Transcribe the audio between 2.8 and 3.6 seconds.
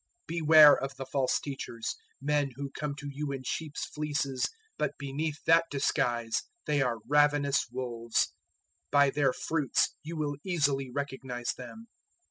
to you in